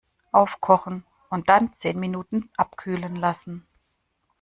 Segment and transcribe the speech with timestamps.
[0.31, 3.67] Aufkochen und dann zehn Minuten abkühlen lassen.